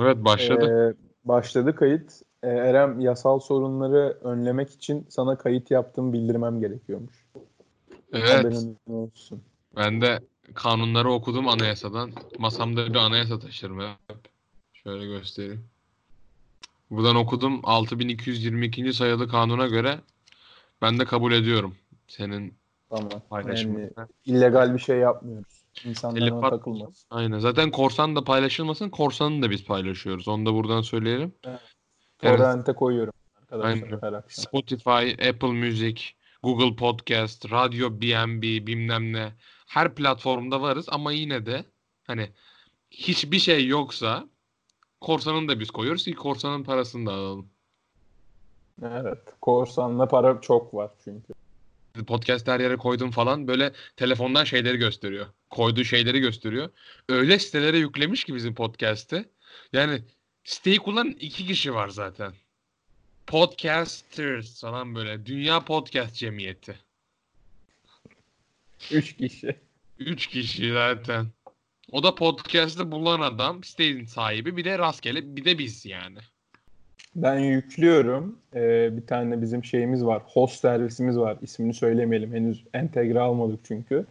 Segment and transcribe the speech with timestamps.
[0.00, 0.94] Evet başladı.
[0.94, 2.12] Ee, başladı kayıt.
[2.42, 7.26] Ee, Erem yasal sorunları önlemek için sana kayıt yaptığımı bildirmem gerekiyormuş.
[8.12, 8.64] Evet.
[8.86, 9.42] Olsun.
[9.76, 10.20] Ben de
[10.54, 12.10] kanunları okudum anayasadan.
[12.38, 14.18] Masamda bir anayasa taşırım hep.
[14.72, 15.64] Şöyle göstereyim.
[16.90, 17.60] Buradan okudum.
[17.64, 18.92] 6222.
[18.92, 19.98] sayılı kanuna göre
[20.82, 21.74] ben de kabul ediyorum
[22.08, 22.54] senin
[22.90, 23.10] Tamam.
[23.30, 23.90] paylaşımını.
[23.96, 25.61] Yani illegal bir şey yapmıyoruz.
[25.84, 27.06] İnsanlar Telif ona at- takılmaz.
[27.10, 27.38] Aynen.
[27.38, 28.90] Zaten korsan da paylaşılmasın.
[28.90, 30.28] Korsanı da biz paylaşıyoruz.
[30.28, 31.34] Onu da buradan söyleyelim.
[31.44, 31.60] Evet.
[32.18, 34.24] Torrent'e koyuyorum arkadaşlar.
[34.28, 36.02] Spotify, Apple Music,
[36.42, 39.32] Google Podcast, Radyo BNB bilmem ne.
[39.66, 41.64] Her platformda varız ama yine de
[42.04, 42.30] hani
[42.90, 44.28] hiçbir şey yoksa
[45.00, 47.48] korsanın da biz koyuyoruz ki korsanın parasını da alalım.
[48.82, 49.18] Evet.
[49.40, 51.32] Korsanla para çok var çünkü.
[52.06, 55.26] Podcast her yere koydum falan böyle telefondan şeyleri gösteriyor.
[55.50, 56.70] Koyduğu şeyleri gösteriyor.
[57.08, 59.24] Öyle sitelere yüklemiş ki bizim podcast'ı.
[59.72, 60.02] Yani
[60.44, 62.34] siteyi kullanan iki kişi var zaten.
[63.26, 65.26] Podcasters falan böyle.
[65.26, 66.78] Dünya Podcast Cemiyeti.
[68.90, 69.60] Üç kişi.
[69.98, 71.26] Üç kişi zaten.
[71.92, 76.18] O da podcast'ı bulan adam, sitenin sahibi, bir de rastgele, bir de biz yani.
[77.14, 78.38] Ben yüklüyorum.
[78.54, 80.22] Ee, bir tane bizim şeyimiz var.
[80.26, 81.36] Host servisimiz var.
[81.42, 82.34] İsmini söylemeyelim.
[82.34, 84.06] Henüz entegre almadık çünkü.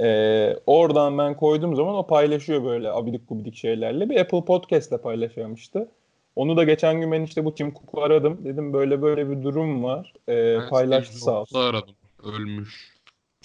[0.00, 4.10] Ee, oradan ben koyduğum zaman o paylaşıyor böyle abidik gubidik şeylerle.
[4.10, 5.88] Bir Apple Podcast'le paylaşamıştı.
[6.36, 8.38] Onu da geçen gün ben işte bu Tim Cook'u aradım.
[8.44, 10.12] Dedim böyle böyle bir durum var.
[10.28, 11.58] Ee, Ben paylaştı sağ olsun.
[11.58, 11.94] Aradım.
[12.24, 12.94] Ölmüş.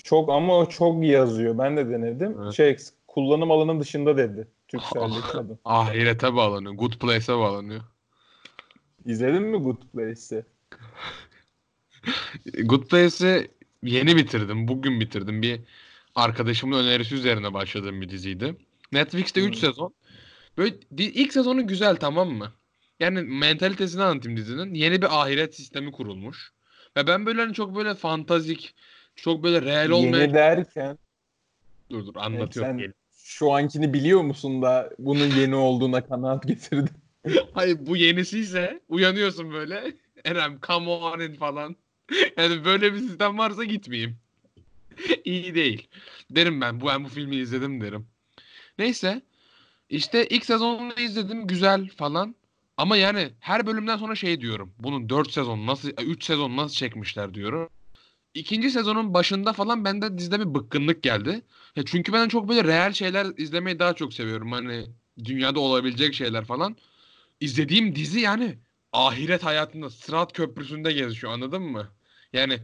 [0.04, 1.58] Çok ama o çok yazıyor.
[1.58, 2.38] Ben de denedim.
[2.44, 2.54] Evet.
[2.54, 2.78] Şey
[3.08, 4.48] kullanım alanı dışında dedi.
[4.68, 5.60] Türkcell'deki kadın.
[5.66, 6.74] Ahirete bağlanıyor.
[6.74, 7.82] Good Place'e bağlanıyor.
[9.06, 10.44] İzledin mi Good Place'i?
[12.64, 13.48] Good Place'i
[13.84, 14.68] yeni bitirdim.
[14.68, 15.42] Bugün bitirdim.
[15.42, 15.60] Bir
[16.16, 18.56] arkadaşımın önerisi üzerine başladığım bir diziydi.
[18.92, 19.62] Netflix'te 3 Hmm.
[19.62, 19.94] sezon.
[20.58, 22.54] Böyle ilk sezonu güzel tamam mı?
[23.00, 24.74] Yani mentalitesini anlatayım dizinin.
[24.74, 26.52] Yeni bir ahiret sistemi kurulmuş.
[26.98, 28.76] Ve ben böyle hani çok böyle fantazik,
[29.16, 30.22] çok böyle real olmayan...
[30.22, 30.98] Yeni derken
[31.90, 32.72] Dur dur anlatıyorum.
[32.72, 32.94] sen- gelin.
[33.18, 36.94] şu ankini biliyor musun da bunun yeni olduğuna kanaat getirdin.
[37.54, 39.94] Hayır bu yenisi ise uyanıyorsun böyle.
[40.26, 41.76] Erem come on in falan.
[42.38, 44.18] Yani böyle bir sistem varsa gitmeyeyim.
[45.26, 45.88] İyi değil.
[46.32, 48.08] Derim ben bu ben bu filmi izledim derim.
[48.80, 49.22] Neyse.
[49.90, 52.36] İşte ilk sezonunu izledim güzel falan.
[52.78, 54.74] Ama yani her bölümden sonra şey diyorum.
[54.80, 57.70] Bunun 4 sezon nasıl 3 sezon nasıl çekmişler diyorum.
[58.34, 61.42] İkinci sezonun başında falan bende dizide bir bıkkınlık geldi.
[61.86, 64.52] Çünkü ben çok böyle real şeyler izlemeyi daha çok seviyorum.
[64.52, 64.86] Hani
[65.26, 66.78] dünyada olabilecek şeyler falan.
[67.40, 68.58] İzlediğim dizi yani
[68.92, 71.88] ahiret hayatında Sırat Köprüsü'nde geziyor anladın mı?
[72.34, 72.60] Yani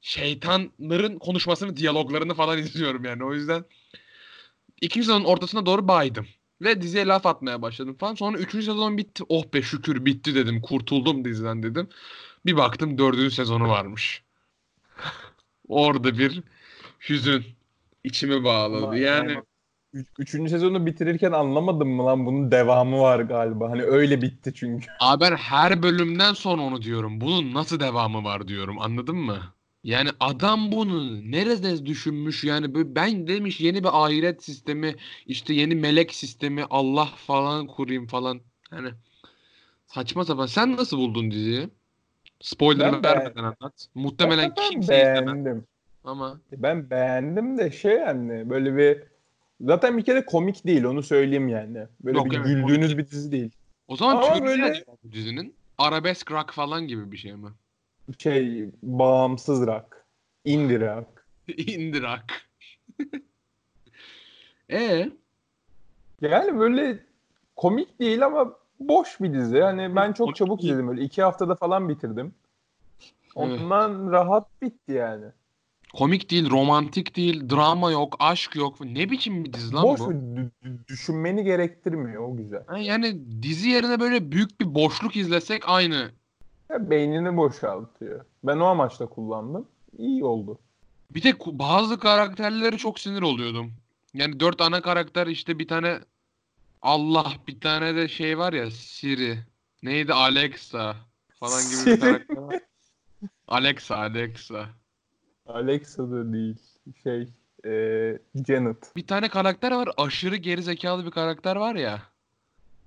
[0.00, 3.24] şeytanların konuşmasını, diyaloglarını falan izliyorum yani.
[3.24, 3.64] O yüzden
[4.80, 6.26] ikinci sezonun ortasına doğru baydım.
[6.60, 8.14] Ve diziye laf atmaya başladım falan.
[8.14, 9.24] Sonra üçüncü sezon bitti.
[9.28, 10.60] Oh be şükür bitti dedim.
[10.60, 11.88] Kurtuldum diziden dedim.
[12.46, 14.22] Bir baktım dördüncü sezonu varmış.
[15.68, 16.42] Orada bir
[17.08, 17.44] hüzün
[18.04, 18.98] içimi bağladı.
[18.98, 19.42] Yani
[19.94, 23.70] Üç- üçüncü sezonu bitirirken anlamadım mı lan bunun devamı var galiba.
[23.70, 24.86] Hani öyle bitti çünkü.
[25.00, 27.20] Abi ben her bölümden sonra onu diyorum.
[27.20, 28.80] Bunun nasıl devamı var diyorum.
[28.80, 29.38] Anladın mı?
[29.84, 34.94] Yani adam bunu nerede düşünmüş yani ben demiş yeni bir ahiret sistemi
[35.26, 38.40] işte yeni melek sistemi Allah falan kurayım falan.
[38.70, 38.88] Hani
[39.86, 40.46] saçma sapan.
[40.46, 41.68] Sen nasıl buldun diziyi?
[42.40, 43.86] Spoiler Ben vermeden anlat.
[43.94, 45.64] Muhtemelen Ben kimse izlemez beğendim.
[46.04, 49.13] ama Ben beğendim de şey yani böyle bir
[49.64, 51.86] zaten bir kere komik değil onu söyleyeyim yani.
[52.04, 53.50] Böyle Yok, bir evet, güldüğünüz komik bir dizi değil.
[53.88, 55.54] o zaman Ama türü böyle- bu dizinin?
[55.78, 57.48] Arabesk rock falan gibi bir şey mi?
[58.18, 60.04] Şey bağımsız rock.
[60.44, 61.26] Indie rock.
[61.58, 62.24] İndirak.
[64.70, 65.10] E
[66.20, 66.98] Yani böyle
[67.56, 69.60] komik değil ama boş bir dizi.
[69.60, 70.88] Hani ben çok çabuk izledim.
[70.88, 72.34] Böyle iki haftada falan bitirdim.
[73.34, 75.26] Ondan rahat bitti yani.
[75.94, 78.80] Komik değil, romantik değil, drama yok, aşk yok.
[78.80, 80.12] Ne biçim bir dizi lan Boş bu?
[80.88, 82.62] düşünmeni gerektirmiyor o güzel.
[82.66, 86.10] Ha, Yani dizi yerine böyle büyük bir boşluk izlesek aynı.
[86.70, 88.24] Ya beynini boşaltıyor.
[88.44, 89.66] Ben o amaçla kullandım.
[89.98, 90.58] İyi oldu.
[91.10, 93.72] Bir de bazı karakterleri çok sinir oluyordum.
[94.14, 95.98] Yani dört ana karakter işte bir tane
[96.82, 99.38] Allah bir tane de şey var ya Siri.
[99.82, 100.96] Neydi Alexa
[101.40, 102.60] falan gibi bir karakter var.
[103.48, 104.66] Alexa, Alexa.
[105.46, 106.56] Alexa da değil.
[107.02, 107.28] Şey
[107.66, 108.18] e,
[108.48, 108.96] Janet.
[108.96, 112.02] Bir tane karakter var aşırı geri zekalı bir karakter var ya.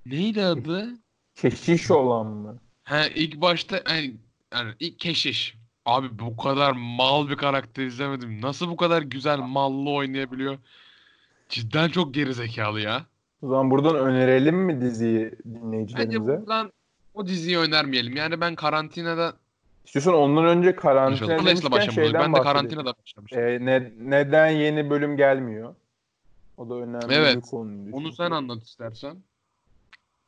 [0.05, 0.89] Neydi adı?
[1.35, 2.57] Keşiş olan mı?
[2.83, 4.15] He ilk başta yani,
[4.53, 5.57] yani ilk keşiş.
[5.85, 8.41] Abi bu kadar mal bir karakter izlemedim.
[8.41, 10.57] Nasıl bu kadar güzel mallı oynayabiliyor?
[11.49, 13.05] Cidden çok gerizekalı ya.
[13.41, 16.37] O zaman buradan önerelim mi diziyi Bence dinleyicilerimize?
[16.37, 16.71] buradan
[17.13, 18.15] o diziyi önermeyelim.
[18.15, 19.33] Yani ben karantinada
[19.87, 23.39] İstiyorsan ondan önce karantina demişken şeyden Ben de karantinada başlamıştım.
[23.43, 25.75] Ee, ne- neden yeni bölüm gelmiyor?
[26.57, 27.35] O da önemli Evet.
[27.35, 27.95] bir konuydu.
[27.95, 29.17] Onu sen anlat istersen.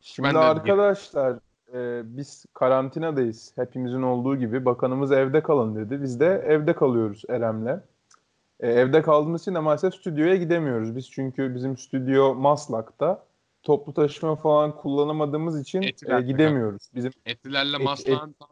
[0.02, 1.34] Şimdi Ben arkadaşlar
[1.74, 3.52] e, biz karantinadayız.
[3.56, 4.66] Hepimizin olduğu gibi.
[4.66, 6.02] Bakanımız evde kalın dedi.
[6.02, 7.80] Biz de evde kalıyoruz Erem'le.
[8.60, 10.96] E, evde kaldığımız için de maalesef stüdyoya gidemiyoruz.
[10.96, 13.24] Biz çünkü bizim stüdyo Maslak'ta.
[13.64, 16.90] Toplu taşıma falan kullanamadığımız için Etiler e, gidemiyoruz.
[16.96, 18.50] Bizim Etilerle Et- Maslak'ın tam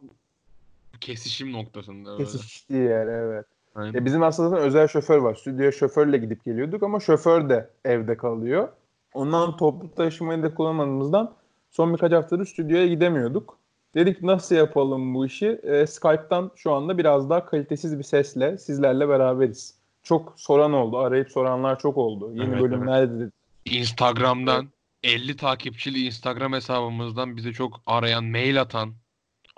[1.01, 2.11] kesişim noktasında.
[2.13, 2.23] Öyle.
[2.23, 3.45] kesiştiği yer evet.
[3.75, 3.94] Aynen.
[3.94, 5.35] E, bizim aslında zaten özel şoför var.
[5.35, 8.69] Stüdyoya şoförle gidip geliyorduk ama şoför de evde kalıyor.
[9.13, 11.33] Ondan toplu taşımayı da kullanmadığımızdan
[11.71, 13.57] son birkaç haftadır stüdyoya gidemiyorduk.
[13.95, 15.47] Dedik nasıl yapalım bu işi?
[15.63, 19.77] E, Skype'tan şu anda biraz daha kalitesiz bir sesle sizlerle beraberiz.
[20.03, 20.97] Çok soran oldu.
[20.97, 22.31] Arayıp soranlar çok oldu.
[22.33, 23.09] Yeni Evet, bölüm evet.
[23.09, 23.31] dedi.
[23.65, 24.67] Instagram'dan
[25.03, 28.94] 50 takipçili Instagram hesabımızdan bize çok arayan, mail atan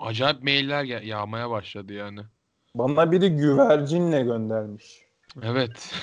[0.00, 2.20] acayip mailler ya- yağmaya başladı yani.
[2.74, 5.00] Bana biri güvercinle göndermiş.
[5.42, 5.94] Evet.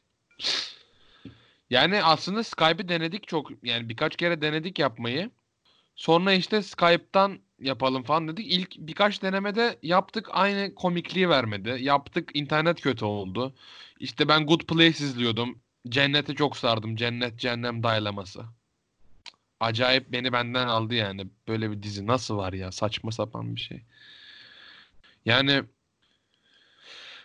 [1.70, 5.30] yani aslında Skype'ı denedik çok yani birkaç kere denedik yapmayı.
[5.96, 8.52] Sonra işte Skype'tan yapalım falan dedik.
[8.52, 11.76] İlk birkaç denemede yaptık aynı komikliği vermedi.
[11.80, 13.54] Yaptık internet kötü oldu.
[14.00, 15.58] İşte ben Good Place izliyordum.
[15.88, 16.96] Cennete çok sardım.
[16.96, 18.44] Cennet Cehennem Daylaması.
[19.60, 21.26] Acayip beni benden aldı yani.
[21.48, 22.72] Böyle bir dizi nasıl var ya?
[22.72, 23.82] Saçma sapan bir şey.
[25.24, 25.62] Yani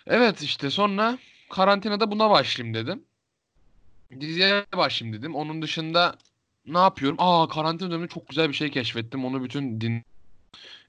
[0.08, 1.18] evet işte sonra
[1.50, 3.04] karantinada buna başlayayım dedim.
[4.20, 5.36] Diziye başlayayım dedim.
[5.36, 6.18] Onun dışında
[6.66, 7.18] ne yapıyorum?
[7.20, 9.26] Aa karantina döneminde çok güzel bir şey keşfettim.
[9.26, 10.04] Onu bütün din...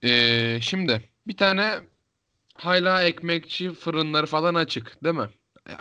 [0.04, 1.80] Ee, şimdi bir tane
[2.54, 5.28] hala ekmekçi fırınları falan açık değil mi?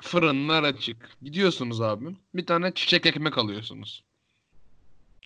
[0.01, 1.17] Fırınlar açık.
[1.21, 2.05] Gidiyorsunuz abi.
[2.33, 4.03] Bir tane çiçek ekmek alıyorsunuz.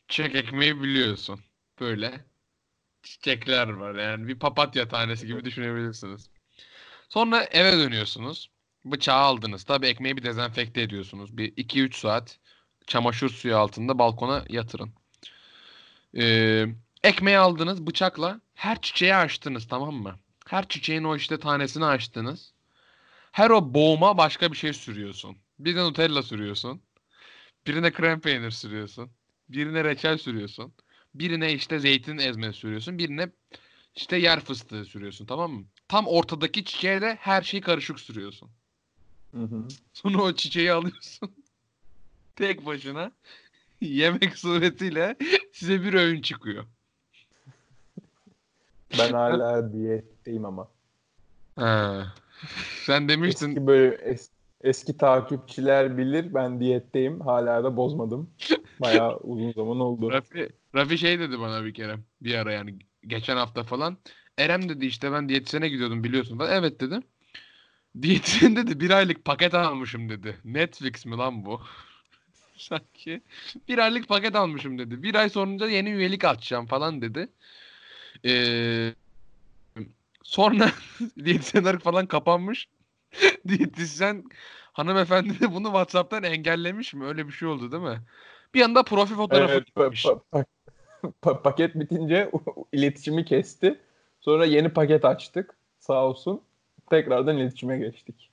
[0.08, 1.40] Çiçek ekmeği biliyorsun.
[1.80, 2.26] Böyle
[3.04, 3.96] çiçekler var.
[3.96, 6.30] Yani bir papatya tanesi gibi düşünebilirsiniz.
[7.10, 8.50] Sonra eve dönüyorsunuz.
[8.86, 9.64] Bıçağı aldınız.
[9.64, 11.38] Tabii ekmeği bir dezenfekte ediyorsunuz.
[11.38, 12.40] Bir 2-3 saat
[12.88, 14.94] çamaşır suyu altında balkona yatırın.
[16.18, 16.66] Ee,
[17.04, 18.42] ekmeği aldınız bıçakla.
[18.56, 20.20] Her çiçeği açtınız tamam mı?
[20.48, 22.54] Her çiçeğin o işte tanesini açtınız.
[23.32, 25.38] Her o boğuma başka bir şey sürüyorsun.
[25.60, 26.82] Birine Nutella sürüyorsun.
[27.68, 29.12] Birine krem peynir sürüyorsun.
[29.50, 30.74] Birine reçel sürüyorsun.
[31.16, 32.98] Birine işte zeytin ezme sürüyorsun.
[32.98, 33.30] Birine
[33.96, 35.66] işte yer fıstığı sürüyorsun tamam mı?
[35.88, 38.52] Tam ortadaki çiçeğe de her şeyi karışık sürüyorsun.
[39.32, 39.68] Hı hı.
[39.94, 41.36] Sonra o çiçeği alıyorsun.
[42.36, 43.12] Tek başına
[43.82, 45.18] yemek suretiyle
[45.54, 46.66] size bir öğün çıkıyor.
[49.00, 50.72] Ben hala diyetteyim ama.
[51.56, 52.14] Ha.
[52.86, 54.30] Sen demiştin Eski böyle es-
[54.62, 57.22] eski takipçiler bilir ben diyetteyim.
[57.22, 58.30] Hala da bozmadım.
[58.82, 60.12] Bayağı uzun zaman oldu.
[60.12, 62.76] Rafi, Rafi şey dedi bana bir kere bir ara yani
[63.08, 63.98] geçen hafta falan.
[64.38, 66.52] Erem dedi işte ben diyetisyene gidiyordum biliyorsun falan.
[66.52, 67.04] Evet dedim.
[68.02, 70.38] Diyetisyen dedi bir aylık paket almışım dedi.
[70.46, 71.62] Netflix mi lan bu?
[72.58, 73.22] Sanki
[73.68, 75.04] bir aylık paket almışım dedi.
[75.04, 77.30] Bir ay sonra yeni üyelik açacağım falan dedi.
[78.26, 78.94] Ee,
[80.24, 80.72] sonra
[81.26, 82.68] diyetisyenler falan kapanmış.
[83.48, 84.24] Diyetisyen
[84.74, 87.06] hanımefendi de bunu WhatsApp'tan engellemiş mi?
[87.06, 88.02] Öyle bir şey oldu değil mi?
[88.54, 90.06] Bir anda profil fotoğrafı Evet, gitmiş.
[90.06, 90.46] pa- pa-
[91.24, 92.32] pa- paket bitince
[92.74, 93.80] iletişimi kesti.
[94.20, 95.58] Sonra yeni paket açtık.
[95.80, 96.42] Sağ olsun.
[96.90, 98.32] Tekrardan iletişime geçtik.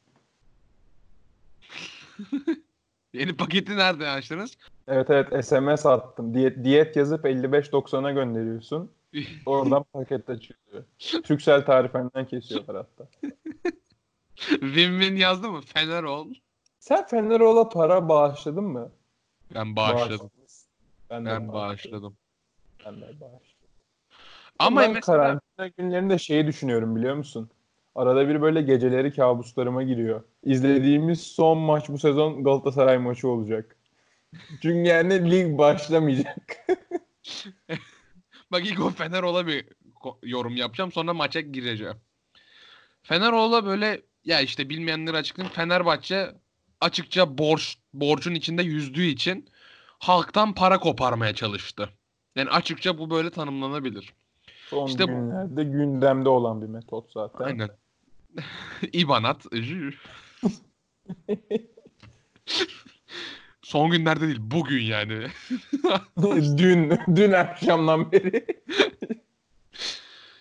[3.12, 4.57] Yeni paketi nerede açtınız?
[4.88, 6.35] Evet evet SMS attım.
[6.35, 8.90] Diyet, diyet yazıp 55.90'a gönderiyorsun.
[9.47, 10.85] Oradan paket açılıyor.
[11.25, 13.09] Türksel tarifenden kesiyorlar hatta.
[14.37, 15.61] Win-win yazdı mı?
[15.61, 16.35] Fener ol.
[16.79, 18.93] Sen Feneroğlu'na para bağışladın mı?
[19.55, 20.31] Ben bağışladım.
[21.11, 22.17] Ben Ben bağışladım.
[22.87, 23.41] Ben de bağışladım.
[24.59, 27.50] Ama ben mesela karantina günlerinde şeyi düşünüyorum biliyor musun?
[27.95, 30.25] Arada bir böyle geceleri kabuslarıma giriyor.
[30.43, 33.76] İzlediğimiz son maç bu sezon Galatasaray maçı olacak.
[34.62, 36.67] Çünkü yani lig başlamayacak.
[38.53, 39.69] bak ilk o Fenerol'a bir
[40.23, 41.97] yorum yapacağım sonra maça gireceğim.
[43.03, 45.54] Fenerol'a böyle ya işte bilmeyenleri açıklayayım.
[45.54, 46.35] Fenerbahçe
[46.81, 49.49] açıkça borç borcun içinde yüzdüğü için
[49.99, 51.88] halktan para koparmaya çalıştı.
[52.37, 54.14] Yani açıkça bu böyle tanımlanabilir.
[54.71, 55.07] Son İşte bu.
[55.07, 57.45] günlerde gündemde olan bir metot zaten.
[57.45, 57.71] Aynen.
[58.93, 59.47] İbanat.
[63.62, 65.26] Son günlerde değil bugün yani.
[66.59, 68.47] dün dün akşamdan beri.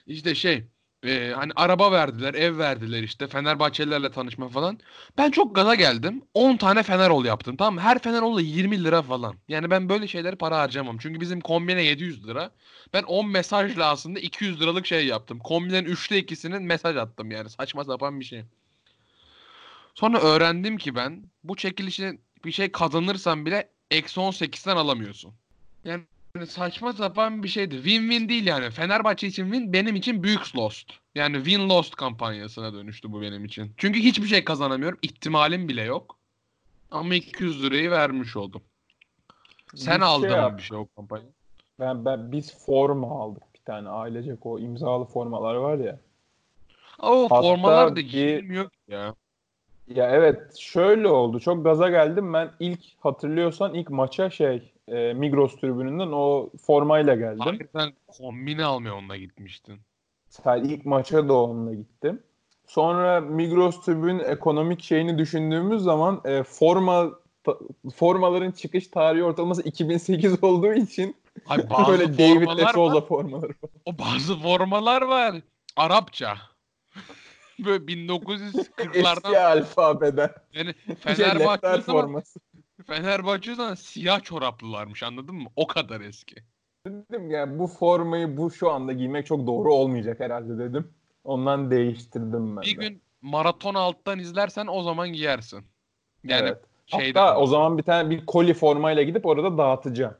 [0.08, 0.63] İşte şey
[1.06, 3.28] Ee, hani araba verdiler, ev verdiler işte.
[3.28, 4.80] Fenerbahçelilerle tanışma falan.
[5.18, 6.22] Ben çok gaza geldim.
[6.34, 7.56] 10 tane Fenerol yaptım.
[7.56, 7.82] Tamam mı?
[7.82, 9.36] Her Fenerol da 20 lira falan.
[9.48, 10.98] Yani ben böyle şeyleri para harcamam.
[10.98, 12.52] Çünkü bizim kombine 700 lira.
[12.94, 15.40] Ben 10 mesajla aslında 200 liralık şey yaptım.
[15.40, 17.50] Kombinenin 3'te 2'sinin mesaj attım yani.
[17.50, 18.44] Saçma sapan bir şey.
[19.96, 25.34] Sonra öğrendim ki ben bu çekilişin bir şey kazanırsan bile eksi 18'den alamıyorsun.
[25.86, 26.04] Yani
[26.48, 27.75] saçma sapan bir şeydi.
[27.75, 28.70] Win-win değil yani.
[28.72, 30.92] Fenerbahçe için win, benim için büyük lost.
[31.16, 33.74] Yani win-lost kampanyasına dönüştü bu benim için.
[33.78, 35.00] Çünkü hiçbir şey kazanamıyorum.
[35.02, 36.18] İhtimalim bile yok.
[36.92, 38.62] Ama 200 lirayı vermiş oldum.
[39.75, 41.25] Sen Bir aldın şey mı bir şey o kampanya?
[41.80, 46.00] Ben, ben biz forma aldık bir tane ailecek o imzalı formalar var ya.
[47.00, 49.16] O Hatta formalar da giyilmiyor ya.
[49.88, 51.40] Ya evet şöyle oldu.
[51.40, 52.34] Çok gaza geldim.
[52.34, 57.40] Ben ilk hatırlıyorsan ilk maça şey e, Migros tribününden o formayla geldim.
[57.40, 59.80] Hayır sen kombine almaya onunla gitmiştin.
[60.30, 62.24] Sen ilk maça da onunla gittim.
[62.68, 67.12] Sonra Migros tribün ekonomik şeyini düşündüğümüz zaman e, forma
[67.44, 67.58] ta-
[67.96, 71.16] formaların çıkış tarihi ortalaması 2008 olduğu için
[71.48, 73.08] Ay bazı böyle David de formalar Souza var.
[73.08, 73.54] formaları.
[73.86, 75.36] O bazı formalar var.
[75.75, 76.38] Arapça.
[77.66, 80.30] Böyle Eski 1940'lardan alfabeden.
[80.54, 82.40] yani Şey, Fenerbahçe forması.
[82.88, 85.50] Fenerbahçe zaman siyah çoraplılarmış anladın mı?
[85.56, 86.36] O kadar eski.
[86.88, 90.92] Dedim ya bu formayı bu şu anda giymek çok doğru olmayacak herhalde dedim.
[91.24, 92.88] Ondan değiştirdim ben Bir de.
[92.88, 95.66] gün maraton alttan izlersen o zaman giyersin.
[96.24, 96.58] Yani evet.
[96.88, 100.16] şeyde Hatta o zaman bir tane bir koli formayla gidip orada dağıtacağım.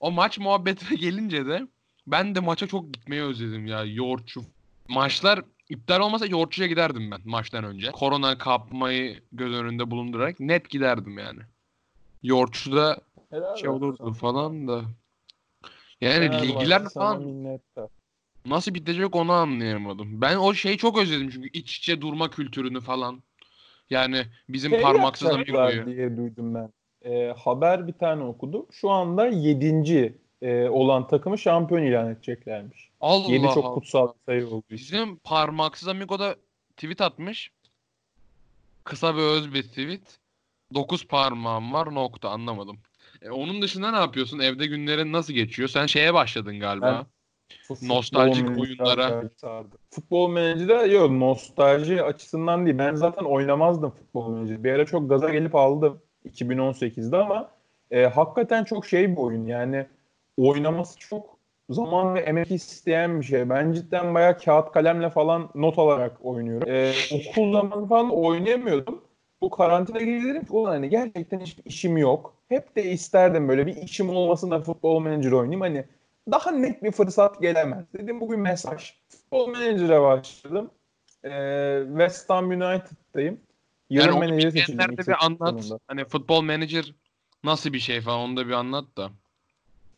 [0.00, 1.68] o maç muhabbetine gelince de
[2.06, 3.84] ben de maça çok gitmeyi özledim ya.
[3.84, 4.42] Yoğurtçu.
[4.88, 7.90] Maçlar iptal olmasa yoğurtçuya giderdim ben maçtan önce.
[7.90, 11.40] Korona kapmayı göz önünde bulundurarak net giderdim yani.
[12.24, 13.00] Yoğurtçuda
[13.30, 14.82] Helal şey olurdu falan da.
[16.00, 17.88] Yani Fenerbahçe ligler sana falan minnettar.
[18.46, 20.20] nasıl bitecek onu anlayamadım.
[20.20, 23.22] Ben o şeyi çok özledim çünkü iç içe durma kültürünü falan.
[23.90, 25.86] Yani bizim Şey parmaksız amigoyu.
[25.86, 26.72] diye duydum ben.
[27.04, 28.66] Ee, haber bir tane okudum.
[28.72, 30.14] Şu anda 7.
[30.42, 32.90] e, olan takımı şampiyon ilan edeceklermiş.
[33.00, 33.74] Allah 7 çok Allah.
[33.74, 34.64] kutsal bir sayı için.
[34.70, 36.36] Bizim parmaksız amigo da
[36.76, 37.50] tweet atmış.
[38.84, 40.23] Kısa ve öz bir tweet.
[40.74, 42.78] 9 parmağım var nokta anlamadım.
[43.22, 44.38] E, onun dışında ne yapıyorsun?
[44.38, 45.68] Evde günlerin nasıl geçiyor?
[45.68, 47.06] Sen şeye başladın galiba.
[47.68, 49.22] Futbol Nostaljik oyunlara.
[49.90, 52.78] Futbol Manager'da yok nostalji açısından değil.
[52.78, 54.64] Ben zaten oynamazdım Futbol Manager.
[54.64, 57.50] Bir ara çok gaza gelip aldım 2018'de ama
[57.90, 59.46] e, hakikaten çok şey bir oyun.
[59.46, 59.86] Yani
[60.36, 61.38] oynaması çok
[61.70, 63.50] zaman ve emek isteyen bir şey.
[63.50, 66.68] Ben cidden bayağı kağıt kalemle falan not alarak oynuyorum.
[66.68, 69.04] E, okul zamanı falan oynayamıyordum.
[69.44, 72.34] Bu karantina ki ulan hani gerçekten hiçbir işim yok.
[72.48, 75.60] Hep de isterdim böyle bir işim olmasın da futbol manager oynayayım.
[75.60, 75.84] Hani
[76.30, 77.84] daha net bir fırsat gelemez.
[77.98, 78.92] Dedim bugün mesaj.
[79.08, 80.70] Futbol Manager'a başladım.
[81.24, 83.40] Ee, West Ham United'dayım.
[83.90, 84.96] Yani Yarın onu menajer seçildim.
[84.98, 85.62] bir anlat.
[85.62, 85.78] sonunda.
[85.88, 86.94] Hani futbol manager
[87.44, 89.10] nasıl bir şey falan onu da bir anlat da.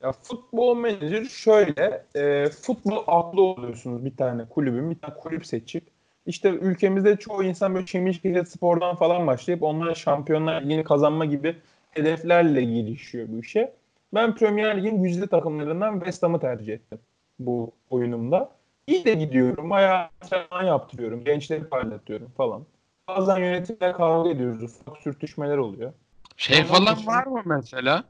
[0.03, 5.96] Ya futbol manager şöyle, e, futbol aklı oluyorsunuz bir tane kulübün, bir tane kulüp seçip.
[6.27, 11.57] İşte ülkemizde çoğu insan böyle Çemişkili spordan falan başlayıp onlara şampiyonlar ligini kazanma gibi
[11.91, 13.73] hedeflerle girişiyor bu işe.
[14.15, 16.99] Ben Premier Lig'in güçlü takımlarından West Ham'ı tercih ettim
[17.39, 18.51] bu oyunumda.
[18.87, 22.67] İyi de gidiyorum, bayağı antrenman yaptırıyorum, gençleri parlatıyorum falan.
[23.09, 25.93] Bazen yönetimle kavga ediyoruz, ufak sürtüşmeler oluyor.
[26.37, 28.05] Şey Onun falan dışında- var mı mesela?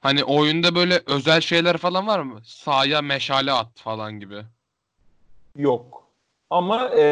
[0.00, 2.40] Hani oyunda böyle özel şeyler falan var mı?
[2.44, 4.42] Sahaya meşale at falan gibi.
[5.56, 6.05] Yok.
[6.50, 7.02] Ama e,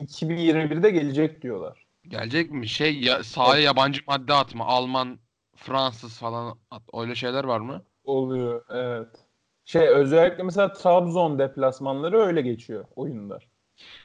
[0.00, 1.86] 2021'de gelecek diyorlar.
[2.08, 2.68] Gelecek mi?
[2.68, 4.66] Şey ya, sahaya yabancı madde atma.
[4.66, 5.18] Alman,
[5.56, 6.82] Fransız falan at.
[6.94, 7.82] Öyle şeyler var mı?
[8.04, 9.08] Oluyor evet.
[9.64, 13.38] Şey özellikle mesela Trabzon deplasmanları öyle geçiyor oyunda.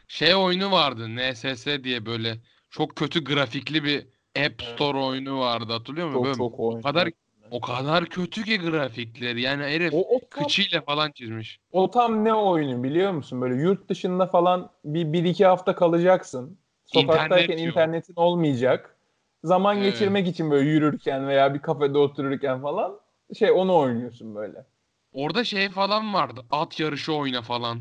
[0.08, 1.15] Şey oyunu vardı.
[1.15, 2.38] NSS diye böyle
[2.70, 4.08] çok kötü grafikli bir
[4.46, 5.74] App Store oyunu vardı.
[5.74, 6.17] Hatırlıyor musun?
[6.20, 6.79] Çok Böyle çok oyun.
[6.79, 7.10] o kadar
[7.51, 9.41] o kadar kötü ki grafikleri.
[9.41, 11.59] Yani herif o, o, tam, kıçıyla falan çizmiş.
[11.71, 13.41] o tam ne oyunu biliyor musun?
[13.41, 16.57] Böyle yurt dışında falan bir, bir iki hafta kalacaksın.
[16.85, 17.67] Sokaktayken İnternet yok.
[17.67, 18.97] internetin olmayacak.
[19.43, 19.93] Zaman Evet.
[19.93, 22.99] geçirmek için böyle yürürken veya bir kafede otururken falan
[23.39, 24.65] şey onu oynuyorsun böyle.
[25.13, 26.41] Orada şey falan vardı.
[26.51, 27.79] At yarışı oyna falan.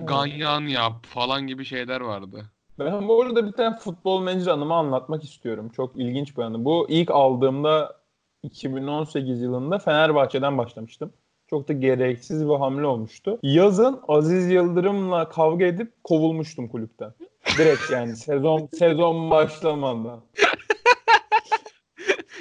[0.00, 2.44] Ganyan yap falan gibi şeyler vardı.
[2.78, 5.68] Ben bu arada bir tane futbol manager anımı anlatmak istiyorum.
[5.76, 6.64] Çok ilginç bir anı.
[6.64, 8.03] Bu ilk aldığımda
[8.44, 11.12] 2018 yılında Fenerbahçe'den başlamıştım.
[11.50, 13.38] Çok da gereksiz bir hamle olmuştu.
[13.42, 17.14] Yazın Aziz Yıldırım'la kavga edip kovulmuştum kulüpten.
[17.58, 20.20] Direkt yani sezon sezon başlamadan.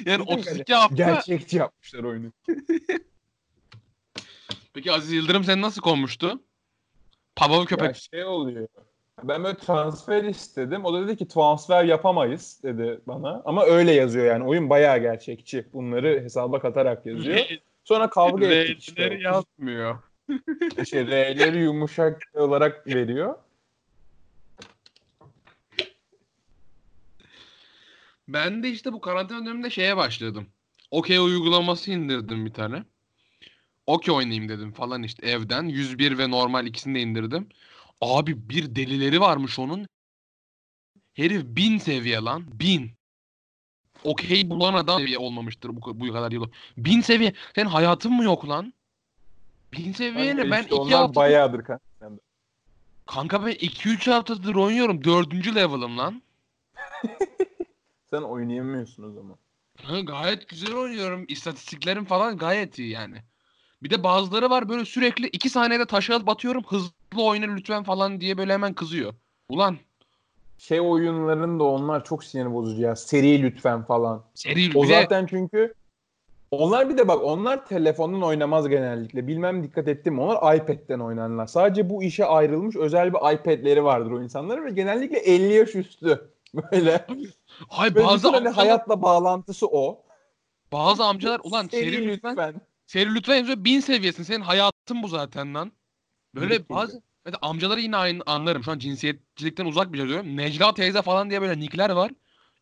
[0.05, 0.95] Yani Dedim 32 hafta.
[0.95, 2.31] Gerçekçi yapmışlar oyunu.
[4.73, 6.39] Peki Aziz Yıldırım seni nasıl kovmuştu?
[7.35, 7.95] Pavlov Ya köpek.
[7.95, 8.67] şey oluyor.
[9.23, 10.85] Ben böyle transfer istedim.
[10.85, 13.41] O da dedi ki transfer yapamayız dedi bana.
[13.45, 14.43] Ama öyle yazıyor yani.
[14.43, 15.65] Oyun bayağı gerçekçi.
[15.73, 17.39] Bunları hesaba katarak yazıyor.
[17.83, 19.09] Sonra kavga ettik işte.
[19.09, 19.97] R'leri yazmıyor.
[20.81, 23.35] İşte R'leri yumuşak olarak veriyor.
[28.27, 30.47] Ben de işte bu karantina döneminde şeye başladım.
[30.91, 32.83] Okey uygulaması indirdim bir tane.
[33.87, 35.63] Okey oynayayım dedim falan işte evden.
[35.63, 37.49] 101 ve normal ikisini de indirdim.
[38.03, 39.87] Abi bir delileri varmış onun.
[41.13, 42.59] Herif bin seviye lan.
[42.59, 42.91] Bin.
[44.03, 46.45] Okey bulan adam seviye olmamıştır bu, bu kadar yıl.
[46.77, 47.33] Bin seviye.
[47.55, 48.73] Senin hayatın mı yok lan?
[49.73, 50.51] Bin seviye ne?
[50.51, 51.15] Ben işte iki hafta...
[51.15, 51.83] bayağıdır kanka.
[53.05, 55.03] Kanka ben 2-3 haftadır oynuyorum.
[55.03, 56.23] Dördüncü level'ım lan.
[58.09, 59.37] Sen oynayamıyorsun o zaman.
[59.83, 61.25] Ha, gayet güzel oynuyorum.
[61.27, 63.17] İstatistiklerim falan gayet iyi yani.
[63.83, 66.63] Bir de bazıları var böyle sürekli 2 saniyede taşı alıp atıyorum.
[66.63, 66.91] Hızlı
[67.21, 69.13] oyna lütfen falan diye böyle hemen kızıyor.
[69.49, 69.77] Ulan
[70.57, 72.95] Şey oyunlarında onlar çok sinir bozucu ya.
[72.95, 74.23] Seri lütfen falan.
[74.33, 75.73] seri O zaten çünkü
[76.51, 79.27] onlar bir de bak onlar telefondan oynamaz genellikle.
[79.27, 80.19] Bilmem dikkat ettim?
[80.19, 81.47] Onlar iPad'den oynarlar.
[81.47, 86.29] Sadece bu işe ayrılmış özel bir iPad'leri vardır o insanların ve genellikle 50 yaş üstü.
[86.71, 87.05] Böyle.
[87.69, 90.01] Hay bazı hani amcalar, hayatla bağlantısı o.
[90.71, 92.61] bazı amcalar ulan Seri seri lütfen lütfen.
[92.85, 94.23] seri lütfen yazıyor bin seviyesin.
[94.23, 95.71] Senin hayatın bu zaten lan.
[96.35, 98.63] Böyle bazı Evet, amcaları yine aynı anlarım.
[98.63, 100.37] Şu an cinsiyetçilikten uzak bir şey diyorum.
[100.37, 102.11] Necla teyze falan diye böyle nickler var.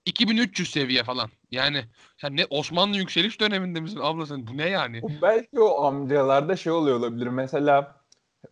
[0.05, 1.29] 2300 seviye falan.
[1.51, 1.83] Yani
[2.17, 4.47] sen ne Osmanlı yükseliş döneminde misin abla sen?
[4.47, 4.99] Bu ne yani?
[5.03, 7.27] O Belki o amcalarda şey oluyor olabilir.
[7.27, 7.95] Mesela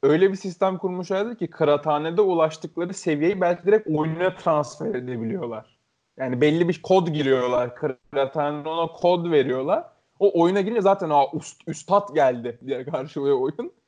[0.04, 5.80] öyle bir sistem kurmuşlardır ki kıraathanede ulaştıkları seviyeyi belki direkt oyuna transfer edebiliyorlar.
[6.18, 7.76] Yani belli bir kod giriyorlar.
[7.76, 9.84] Kıraathanede ona kod veriyorlar.
[10.20, 13.78] O oyuna girince zaten o üst, üstad geldi diye karşılıyor oyun.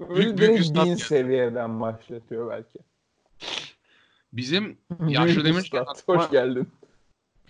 [0.00, 1.00] Büyük- büyük üstad bin geldi.
[1.00, 2.78] seviyeden başlatıyor belki.
[4.32, 4.78] Bizim
[5.44, 6.68] demişken üstad, aklıma- Hoş geldin.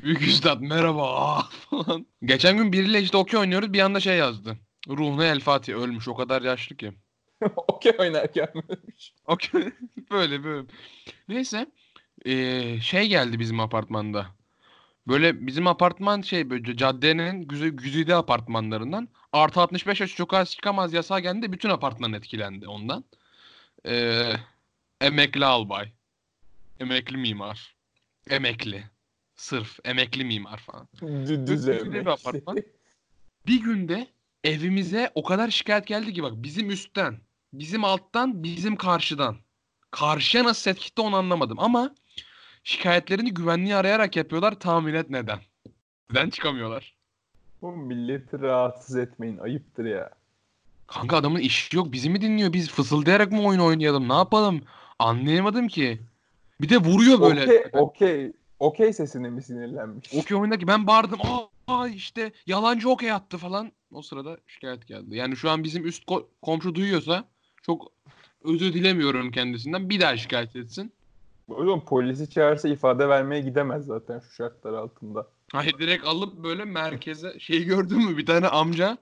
[0.03, 2.07] büyük üstad merhaba ah, falan.
[2.25, 4.57] Geçen gün biriyle işte okey oynuyoruz bir anda şey yazdı.
[4.89, 6.93] Ruhuna El Fatih ölmüş o kadar yaşlı ki.
[7.57, 9.15] Okey oynarken böylemiş.
[9.27, 9.63] Okey
[10.11, 10.67] böyle böyle.
[11.29, 11.67] Neyse
[12.25, 14.27] eee, şey geldi bizim apartmanda.
[15.09, 21.21] Böyle bizim apartman şey böyle caddenin güzide, güzide apartmanlarından artı 65 yaş sokağa çıkamaz yasağı
[21.21, 23.05] geldi bütün apartman etkilendi ondan.
[23.85, 24.37] Eee,
[25.01, 25.93] emekli albay.
[26.81, 27.75] Emekli mimar.
[28.31, 28.85] Emekli.
[29.37, 30.89] Sırf emekli mimar falan.
[31.01, 32.59] Dü- Düz bir apartman.
[33.47, 34.07] Bir günde
[34.45, 37.19] evimize o kadar şikayet geldi ki bak bizim üstten,
[37.53, 39.37] bizim alttan, bizim karşıdan.
[39.91, 41.95] Karşıya nasıl set gitti onu anlamadım ama
[42.69, 45.39] şikayetlerini güvenliği arayarak yapıyorlar tahmin et neden.
[46.11, 46.95] Neden çıkamıyorlar?
[47.63, 49.39] Bu milleti rahatsız etmeyin.
[49.39, 50.11] Ayıptır ya.
[50.87, 54.63] Kanka adamın işi yok bizi mi dinliyor biz fısıldayarak mı oyun oynayalım ne yapalım
[54.99, 56.01] anlayamadım ki.
[56.61, 57.43] Bir de vuruyor böyle.
[57.43, 58.33] Okey, okey.
[58.59, 60.15] Okey sesine mi sinirlenmiş?
[60.15, 61.21] Okey oyundaki ben bağırdım.
[61.23, 63.73] Aa, aa işte yalancı okey attı falan.
[63.93, 65.17] O sırada şikayet geldi.
[65.17, 67.25] Yani şu an bizim üst ko- komşu duyuyorsa
[67.63, 67.93] çok
[68.45, 69.91] özür dilemiyorum kendisinden.
[69.91, 70.93] Bir daha şikayet etsin.
[71.49, 75.29] Zaman polisi çağırsa ifade vermeye gidemez zaten şu şartlar altında.
[75.53, 78.99] Hayır direkt alıp böyle merkeze şey gördün mü bir tane amca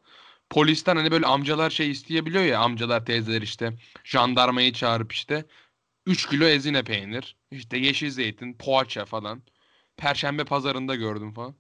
[0.51, 3.73] polisten hani böyle amcalar şey isteyebiliyor ya amcalar teyzeler işte
[4.05, 5.45] jandarmayı çağırıp işte
[6.07, 9.43] 3 kilo ezine peynir işte yeşil zeytin poğaça falan
[9.97, 11.55] Perşembe pazarında gördüm falan.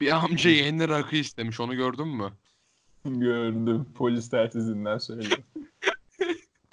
[0.00, 2.32] Bir amca yeni rakı istemiş onu gördün mü?
[3.04, 3.86] Gördüm.
[3.94, 5.38] Polis telsizinden söylüyor.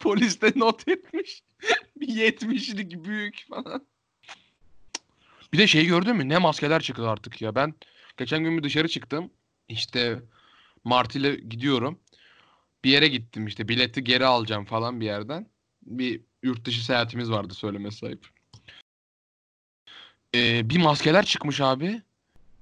[0.01, 1.43] Polis de not etmiş.
[1.99, 3.85] bir 70'lik büyük falan.
[5.53, 6.29] Bir de şey gördün mü?
[6.29, 7.55] Ne maskeler çıktı artık ya.
[7.55, 7.73] Ben
[8.17, 9.29] geçen gün bir dışarı çıktım.
[9.67, 10.21] İşte
[10.83, 11.99] Martı ile gidiyorum.
[12.83, 13.67] Bir yere gittim işte.
[13.67, 15.47] Bileti geri alacağım falan bir yerden.
[15.81, 18.27] Bir yurt dışı seyahatimiz vardı söyleme sahip.
[20.35, 22.01] Ee, bir maskeler çıkmış abi.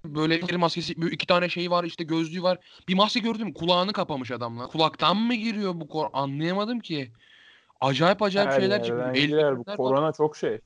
[0.06, 2.58] Böyle bir maskesi, iki tane şey var işte gözlüğü var.
[2.88, 4.68] Bir maske gördüm kulağını kapamış adamlar.
[4.68, 6.10] Kulaktan mı giriyor bu kor?
[6.14, 7.12] Anlayamadım ki.
[7.82, 8.82] Acayip acayip Her şeyler.
[8.82, 9.78] Bu Eldivenler var.
[9.78, 10.60] korona çok şey.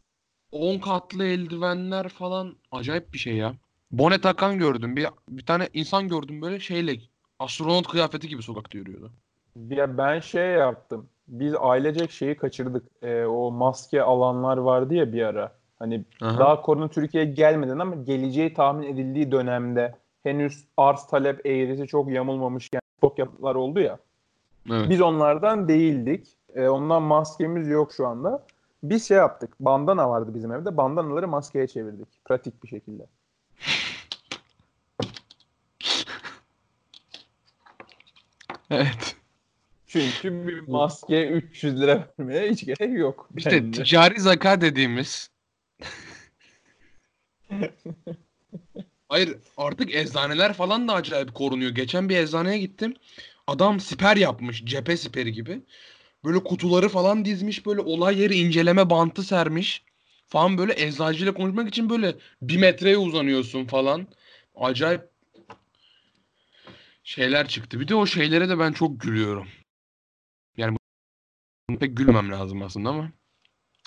[0.52, 3.54] 10 katlı eldivenler falan acayip bir şey ya.
[3.92, 4.96] Bone takan gördüm.
[4.96, 6.96] Bir, bir tane insan gördüm böyle şeyle
[7.40, 9.12] astronot kıyafeti gibi sokakta yürüyordu.
[9.70, 11.10] Ya ben şey yaptım.
[11.28, 12.84] Biz ailecek şeyi kaçırdık.
[13.02, 15.52] Ee, o maske alanlar vardı ya bir ara.
[15.80, 16.40] Hani Aha.
[16.40, 22.82] daha korona Türkiye'ye gelmeden ama geleceği tahmin edildiği dönemde henüz arz talep eğrisi çok yamulmamışken
[23.02, 23.98] çok yapılar oldu ya.
[24.72, 24.90] Evet.
[24.90, 26.28] Biz onlardan değildik.
[26.56, 28.46] Ee, ondan maskemiz yok şu anda.
[28.84, 29.54] Biz şey yaptık.
[29.60, 30.78] Bandana vardı bizim evde.
[30.78, 32.08] Bandanaları maskeye çevirdik.
[32.26, 33.04] Pratik bir şekilde.
[38.70, 39.16] Evet.
[39.88, 43.30] Çünkü bir maske 300 lira vermeye hiç gerek yok.
[43.38, 43.84] İşte bence.
[43.84, 45.30] ticari zeka dediğimiz.
[49.10, 51.72] Hayır artık eczaneler falan da acayip korunuyor.
[51.72, 52.94] Geçen bir eczaneye gittim.
[53.48, 54.66] Adam siper yapmış.
[54.66, 55.62] Cephe siperi gibi.
[56.26, 57.66] Böyle kutuları falan dizmiş.
[57.66, 59.84] Böyle olay yeri inceleme bantı sermiş.
[60.28, 64.08] Falan böyle eczacıyla konuşmak için böyle bir metreye uzanıyorsun falan.
[64.56, 65.02] Acayip
[67.04, 67.80] şeyler çıktı.
[67.80, 69.48] Bir de o şeylere de ben çok gülüyorum.
[70.58, 70.78] Yani
[71.80, 73.12] pek gülmem lazım aslında ama.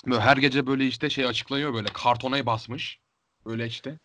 [0.05, 2.99] Böyle her gece böyle işte şey açıklanıyor böyle kartonaya basmış.
[3.45, 3.99] Böyle işte.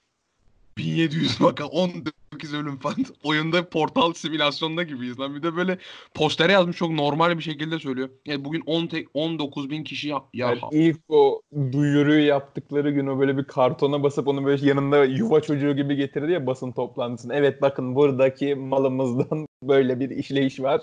[0.79, 2.97] 1700 vaka 19 ölüm falan.
[3.25, 5.35] Oyunda portal simülasyonda gibiyiz lan.
[5.35, 5.79] Bir de böyle
[6.15, 8.11] postere yazmış çok normal bir şekilde söylüyor.
[8.27, 13.07] Yani bugün 10 tek 19 bin kişi ya, ya Yani ilk o duyuruyu yaptıkları gün
[13.07, 17.35] o böyle bir kartona basıp onu böyle yanında yuva çocuğu gibi getirdi ya basın toplantısına.
[17.35, 20.83] Evet bakın buradaki malımızdan böyle bir işleyiş var.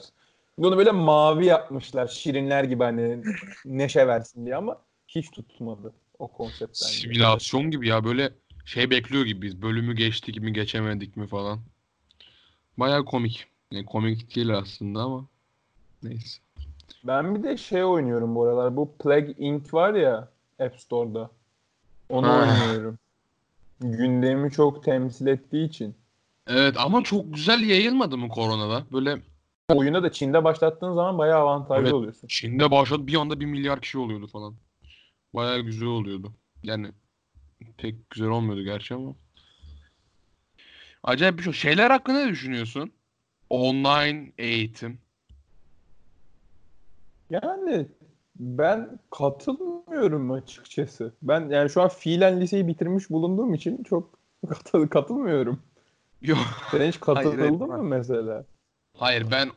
[0.57, 2.07] Bunu böyle mavi yapmışlar.
[2.07, 3.23] Şirinler gibi hani
[3.65, 6.87] neşe versin diye ama hiç tutmadı o konseptten.
[6.87, 8.29] simülasyon gibi ya böyle
[8.69, 9.61] şey bekliyor gibi biz.
[9.61, 11.59] Bölümü geçtik mi geçemedik mi falan.
[12.77, 13.47] Baya komik.
[13.71, 15.25] Yani komik değil aslında ama
[16.03, 16.41] neyse.
[17.03, 18.77] Ben bir de şey oynuyorum bu aralar.
[18.77, 20.29] Bu Plague Inc var ya
[20.59, 21.29] App Store'da.
[22.09, 22.39] Onu Ha.
[22.39, 22.97] oynuyorum.
[23.79, 25.95] Gündemi çok temsil ettiği için.
[26.47, 28.83] Evet ama çok güzel yayılmadı mı koronada?
[28.91, 29.17] Böyle
[29.69, 31.93] Oyuna da Çin'de başlattığın zaman bayağı avantajlı Evet.
[31.93, 32.27] oluyorsun.
[32.27, 34.55] Çin'de başladı bir anda bir milyar kişi oluyordu falan.
[35.33, 36.33] Bayağı güzel oluyordu.
[36.63, 36.91] Yani
[37.77, 39.15] pek güzel olmuyordu gerçi ama.
[41.03, 41.53] Acayip bir şey.
[41.53, 42.91] Şeyler hakkında ne düşünüyorsun?
[43.49, 44.99] Online eğitim.
[47.29, 47.87] Yani
[48.35, 51.13] ben katılmıyorum açıkçası.
[51.21, 54.19] Ben yani şu an fiilen liseyi bitirmiş bulunduğum için çok
[54.49, 55.61] katıl katılmıyorum.
[56.21, 56.37] Yok.
[56.71, 58.45] Sen hiç katıldın hayır, mı mesela?
[58.93, 59.49] Hayır ben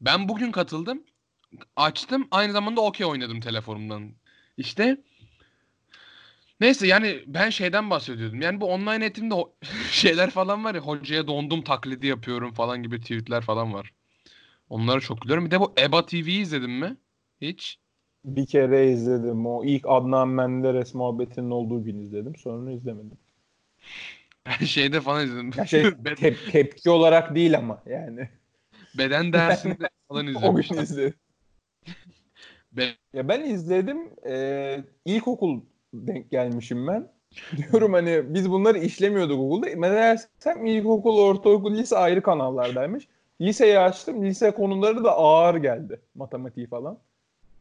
[0.00, 1.02] ben bugün katıldım.
[1.76, 4.10] Açtım aynı zamanda okey oynadım telefonumdan.
[4.56, 4.96] İşte
[6.62, 8.40] neyse yani ben şeyden bahsediyordum.
[8.40, 9.34] Yani bu online eğitimde
[9.90, 13.92] şeyler falan var ya hocaya dondum taklidi yapıyorum falan gibi tweetler falan var.
[14.68, 15.46] Onları çok gülüyorum.
[15.46, 16.96] Bir de bu EBA TV'yi izledin mi?
[17.40, 17.78] Hiç.
[18.24, 19.46] Bir kere izledim.
[19.46, 22.36] O ilk Adnan Menderes muhabbetinin olduğu gün izledim.
[22.36, 23.18] Sonra izlemedim.
[24.46, 25.50] Ben şeyde falan izledim.
[25.58, 28.28] Ya şey tep- tepki olarak değil ama yani.
[28.94, 31.14] beden dersinde falan o gün izledim.
[32.72, 34.10] Be- Ya ben izledim.
[34.26, 35.60] Ee, ilkokul
[35.92, 37.12] denk gelmişim ben.
[37.56, 39.66] Diyorum hani biz bunları işlemiyorduk okulda.
[39.76, 43.08] Meğersem ilkokul, ortaokul, lise ayrı kanallardaymış.
[43.40, 44.24] Liseyi açtım.
[44.24, 46.00] Lise konuları da ağır geldi.
[46.14, 46.98] Matematiği falan.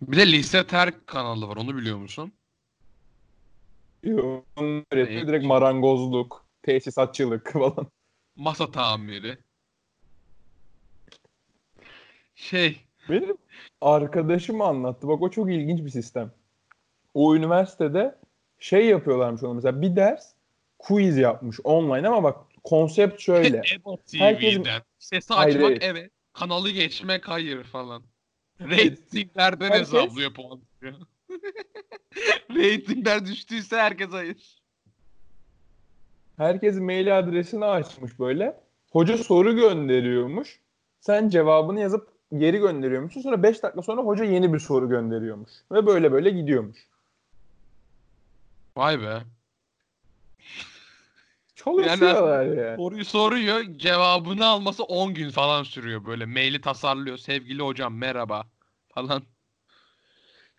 [0.02, 1.58] bir de Lise Terk kanalı var.
[1.58, 2.34] Onu biliyor musun?
[4.58, 7.88] Onun öğrettiği direkt marangozluk, tesisatçılık falan.
[8.36, 9.38] Masa tamiri.
[12.36, 13.38] Şey, Benim
[13.82, 15.08] arkadaşım anlattı.
[15.08, 16.32] Bak o çok ilginç bir sistem.
[17.14, 18.16] O üniversitede
[18.60, 20.34] şey yapıyorlarmış ona mesela bir ders
[20.80, 23.58] quiz yapmış online ama bak konsept şöyle.
[23.76, 24.66] EBA Herkesin-.
[25.00, 25.80] Sesi açmak hayır.
[25.82, 26.12] evet.
[26.34, 28.04] Kanalı geçmek hayır falan.
[28.62, 30.62] Ratinglerden Herkes- hesaplıyor puan.
[32.50, 34.62] Ratingler düştüyse herkes hayır.
[36.38, 38.60] Herkes mail adresini açmış böyle.
[38.92, 40.60] Hoca soru gönderiyormuş.
[41.00, 43.22] Sen cevabını yazıp geri gönderiyormuşsun.
[43.22, 45.50] Sonra 5 dakika sonra hoca yeni bir soru gönderiyormuş.
[45.72, 46.78] Ve böyle böyle gidiyormuş.
[48.78, 49.24] Vay be.
[51.56, 52.78] Çalışıyorlar yani.
[52.78, 56.26] Soruyu soruyor, cevabını alması 10 gün falan sürüyor böyle.
[56.26, 57.18] Maili tasarlıyor.
[57.18, 58.48] Sevgili hocam merhaba
[58.90, 59.24] falan.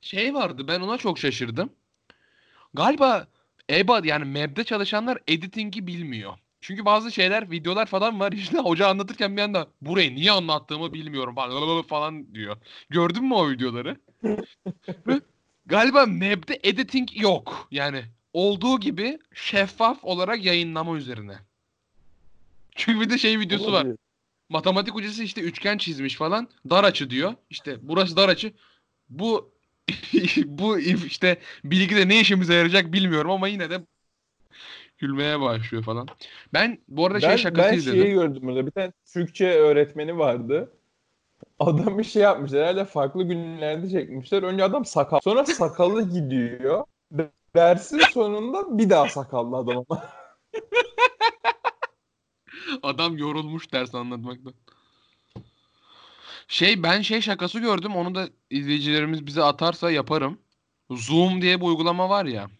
[0.00, 1.72] Şey vardı ben ona çok şaşırdım.
[2.74, 3.26] Galiba
[3.70, 6.34] EBA yani MEB'de çalışanlar editing'i bilmiyor.
[6.60, 11.34] Çünkü bazı şeyler, videolar falan var işte hoca anlatırken bir anda burayı niye anlattığımı bilmiyorum
[11.34, 12.56] falan, falan diyor.
[12.90, 13.96] Gördün mü o videoları?
[15.66, 17.68] Galiba MEB'de editing yok.
[17.70, 21.38] Yani olduğu gibi şeffaf olarak yayınlama üzerine.
[22.74, 23.86] Çünkü bir de şey videosu var.
[24.48, 26.48] Matematik hocası işte üçgen çizmiş falan.
[26.70, 27.34] Dar açı diyor.
[27.50, 28.52] İşte burası dar açı.
[29.08, 29.52] Bu
[30.44, 33.80] bu işte bilgi de ne işimize yarayacak bilmiyorum ama yine de
[34.98, 36.08] gülmeye başlıyor falan.
[36.52, 38.02] Ben bu arada şey Ben, şakası ben izledim.
[38.02, 38.66] şeyi gördüm burada.
[38.66, 40.72] Bir tane Türkçe öğretmeni vardı.
[41.58, 42.52] Adam bir şey yapmış.
[42.52, 44.42] Herhalde farklı günlerde çekmişler.
[44.42, 45.20] Önce adam sakal.
[45.24, 46.84] Sonra sakalı gidiyor.
[47.56, 50.08] Dersin sonunda bir daha sakallı adam ama.
[52.82, 54.54] Adam yorulmuş ders anlatmaktan.
[56.48, 57.96] Şey ben şey şakası gördüm.
[57.96, 60.38] Onu da izleyicilerimiz bize atarsa yaparım.
[60.90, 62.50] Zoom diye bir uygulama var ya.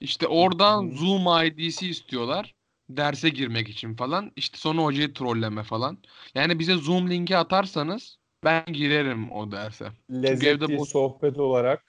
[0.00, 0.96] İşte oradan Zoom.
[1.24, 2.54] Zoom ID'si istiyorlar.
[2.88, 4.32] Derse girmek için falan.
[4.36, 5.98] İşte sonra hocayı trolleme falan.
[6.34, 9.92] Yani bize Zoom linki atarsanız Ben girerim o derse.
[10.10, 11.84] Lezzetli evde boş- sohbet olarak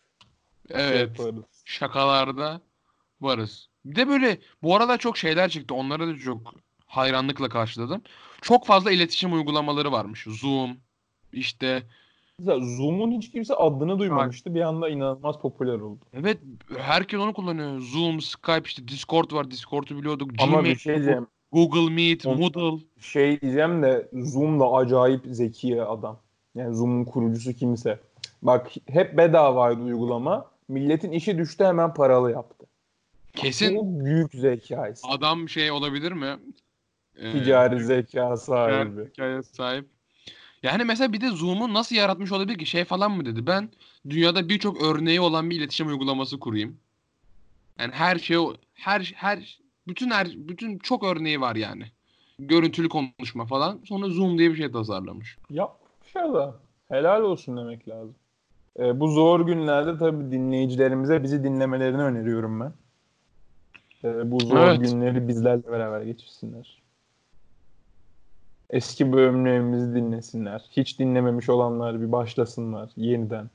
[0.71, 1.19] şey Evet.
[1.19, 1.45] yaparız.
[1.65, 2.61] Şakalarda
[3.21, 3.69] varız.
[3.85, 5.73] Bir de böyle bu arada çok şeyler çıktı.
[5.75, 6.53] Onlara da çok
[6.85, 8.01] hayranlıkla karşıladım.
[8.41, 10.23] Çok fazla iletişim uygulamaları varmış.
[10.29, 10.77] Zoom,
[11.33, 11.83] işte
[12.77, 14.55] Zoom'un hiç kimse adını duymamıştı.
[14.55, 15.99] Bir anda inanılmaz popüler oldu.
[16.13, 16.37] evet
[16.77, 17.79] herkes onu kullanıyor.
[17.81, 19.51] Zoom, Skype, işte Discord var.
[19.51, 20.31] Discord'u biliyorduk.
[20.39, 21.27] Ama Gmail, bir şey diyeceğim.
[21.51, 22.83] Google Meet, On- Moodle.
[22.99, 26.19] Şey diyeceğim de Zoom da acayip zeki adam.
[26.55, 27.99] Yani Zoom'un kurucusu kimse.
[28.41, 30.45] Bak hep bedavaydı uygulama.
[30.67, 32.65] Milletin işi düştü hemen paralı yaptı.
[33.35, 35.07] Kesin Bu büyük zeka ise.
[35.11, 36.37] adam şey olabilir mi?
[37.17, 38.89] Ee, Ticari zeka sahibi.
[38.89, 39.85] ticari zekaya sahip.
[40.63, 42.65] Yani mesela bir de Zoom'u nasıl yaratmış olabilir ki?
[42.65, 43.47] Şey falan mı dedi?
[43.47, 43.69] Ben
[44.09, 46.77] dünyada birçok örneği olan bir iletişim uygulaması kurayım.
[47.79, 48.37] Yani her şey
[48.73, 51.83] her her bütün her bütün çok örneği var yani.
[52.39, 53.79] Görüntülü konuşma falan.
[53.85, 55.37] Sonra Zoom diye bir şey tasarlamış.
[55.49, 56.55] Yapmış adam.
[56.89, 58.15] Helal olsun demek lazım.
[58.79, 62.73] Ee, bu zor günlerde tabii dinleyicilerimize bizi dinlemelerini öneriyorum ben.
[64.03, 64.79] Ee, bu zor Evet.
[64.81, 66.81] günleri bizlerle beraber geçirsinler.
[68.69, 70.61] Eski bölümlerimizi dinlesinler.
[70.71, 73.49] Hiç dinlememiş olanlar bir başlasınlar yeniden.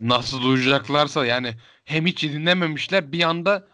[0.00, 1.50] Nasıl duyacaklarsa yani
[1.84, 3.66] hem hiç dinlememişler bir anda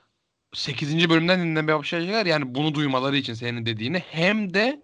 [0.53, 1.11] 8.
[1.11, 2.27] bölümden dinlemeye başlayacaklar.
[2.27, 4.83] Yani bunu duymaları için senin dediğini hem de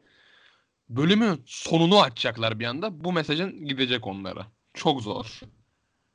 [0.88, 3.04] bölümün sonunu açacaklar bir anda.
[3.04, 4.46] Bu mesajın gidecek onlara.
[4.74, 5.40] Çok zor.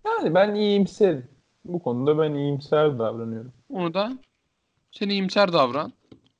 [0.06, 1.28] Yani ben iyimserim.
[1.66, 3.54] Bu konuda ben iyimser davranıyorum.
[3.70, 4.12] Onu da
[4.92, 5.94] sen iyimser davran.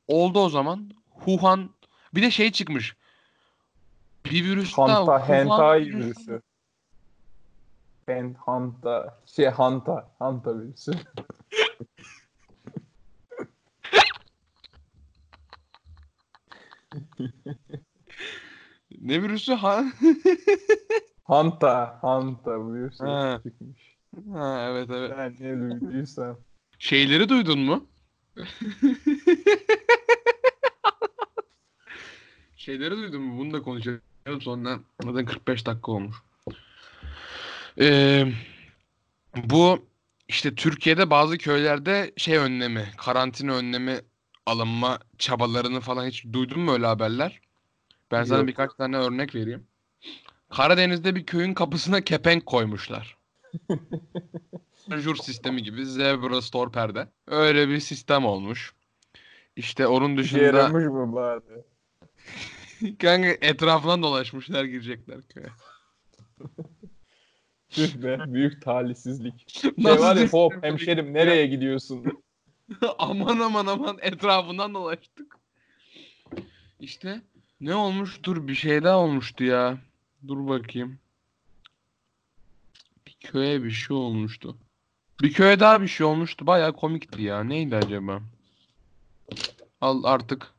[0.08, 0.92] Oldu o zaman.
[1.16, 1.70] Wuhan
[2.16, 2.96] bir de şey çıkmış.
[4.26, 6.42] Bir virüs daha Hanta, Wuhan hentai virüsü- virüsü.
[8.06, 10.92] Hen, hanta, şey hanta, hanta virüsü.
[19.02, 19.86] Ne virüsü ha?
[21.24, 23.40] Hanta, hanta virüsü Ha.
[23.44, 23.98] çıkmış.
[24.34, 25.12] ha evet evet.
[25.18, 26.38] Ben ne duyduysam.
[26.80, 27.86] Şeyleri duydun mu?
[32.58, 33.40] Şeyleri duydun mu?
[33.40, 34.02] Bunu da konuşalım
[34.42, 34.80] sonra.
[35.04, 36.16] Zaten 45 dakika olmuş.
[37.80, 38.26] Ee,
[39.36, 39.86] bu
[40.28, 44.00] işte Türkiye'de bazı köylerde şey önlemi, karantina önlemi
[44.46, 47.42] alınma çabalarını falan hiç duydun mu öyle haberler?
[48.12, 48.48] Ben sana Yok.
[48.48, 49.68] birkaç tane örnek vereyim.
[50.50, 53.18] Karadeniz'de bir köyün kapısına kepenk koymuşlar.
[54.98, 57.08] Jur sistemi gibi zebra store perde.
[57.28, 58.74] Öyle bir sistem olmuş.
[59.56, 61.42] İşte onun İşe dışında yaramış mı bari?
[63.00, 65.48] kanka etrafından dolaşmışlar girecekler köye.
[67.70, 69.44] Tüh be büyük talihsizlik.
[69.48, 72.24] Şey Nasıl var ya hop hemşerim nereye gidiyorsun?
[72.98, 75.38] aman aman aman etrafından dolaştık.
[76.80, 77.22] İşte
[77.62, 78.24] ne olmuş?
[78.24, 79.78] Dur bir şey daha olmuştu ya.
[80.28, 81.00] Dur bakayım.
[83.08, 84.58] Bir köye bir şey olmuştu.
[85.22, 86.48] Bir köye daha bir şey olmuştu.
[86.48, 87.44] Bayağı komikti ya.
[87.44, 88.22] Neydi acaba?
[89.82, 90.54] Al artık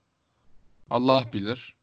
[0.91, 1.74] Allah bilir.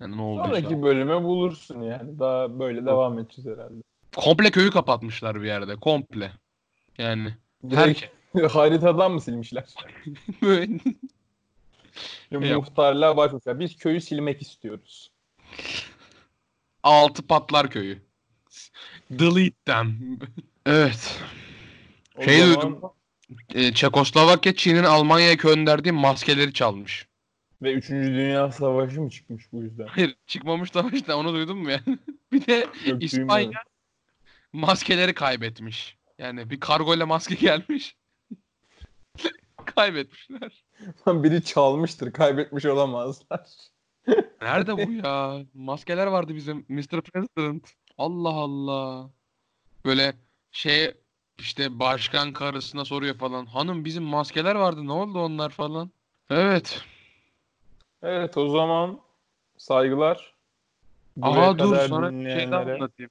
[0.00, 2.18] Yani ne oldu Sonraki bölüme bulursun yani.
[2.18, 3.82] Daha böyle devam edeceğiz herhalde.
[4.16, 5.76] Komple köyü kapatmışlar bir yerde.
[5.76, 6.32] Komple.
[6.98, 7.34] Yani
[7.70, 8.04] Direkt
[8.54, 9.64] haritadan mı silmişler?
[10.42, 10.78] böyle
[12.30, 12.42] Yok.
[12.42, 13.60] Muhtarlığa başvurmuşlar.
[13.60, 15.10] Biz köyü silmek istiyoruz.
[16.82, 18.02] altı patlar köyü.
[19.10, 19.96] Delete them.
[20.66, 21.20] evet.
[22.18, 22.80] O Şey zaman- duydum.
[23.54, 27.05] Ee, Çekoslovakya Çin'in Almanya'ya gönderdiği maskeleri çalmış.
[27.62, 27.90] Ve 3.
[27.90, 29.86] Dünya Savaşı mı çıkmış bu yüzden?
[29.86, 31.80] Hayır çıkmamış da işte onu duydun mu ya?
[32.32, 33.72] bir de Yok, İspanya duymadım.
[34.52, 35.96] maskeleri kaybetmiş.
[36.18, 37.96] Yani bir kargoyla maske gelmiş.
[39.76, 40.64] Kaybetmişler.
[41.06, 42.12] Biri çalmıştır.
[42.12, 43.48] Kaybetmiş olamazlar.
[44.42, 45.44] Nerede bu ya?
[45.54, 47.02] Maskeler vardı bizim Mr.
[47.02, 47.72] President.
[47.98, 49.10] Allah Allah.
[49.84, 50.14] Böyle
[50.52, 50.94] şey
[51.38, 53.46] işte başkan karısına soruyor falan.
[53.46, 55.90] Hanım bizim maskeler vardı ne oldu onlar falan.
[56.30, 56.80] Evet.
[58.02, 59.00] Evet o zaman
[59.58, 60.34] saygılar.
[61.16, 63.10] Buraya dur sana bir şey daha anlatayım.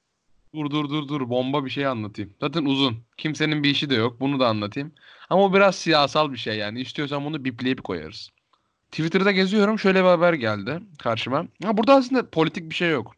[0.54, 2.34] Dur dur dur dur bomba bir şey anlatayım.
[2.40, 2.96] Zaten uzun.
[3.16, 4.20] Kimsenin bir işi de yok.
[4.20, 4.92] Bunu da anlatayım.
[5.30, 6.80] Ama o biraz siyasal bir şey yani.
[6.80, 8.30] İstiyorsan bunu bipleyip koyarız.
[8.90, 9.78] Twitter'da geziyorum.
[9.78, 11.46] Şöyle bir haber geldi karşıma.
[11.64, 13.14] Ha, burada aslında politik bir şey yok.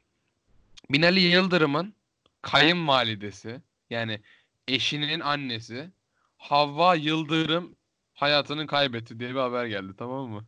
[0.90, 1.94] Binali Yıldırım'ın
[2.42, 4.20] kayınvalidesi yani
[4.68, 5.90] eşinin annesi
[6.38, 7.76] Havva Yıldırım
[8.14, 10.44] hayatını kaybetti diye bir haber geldi tamam mı?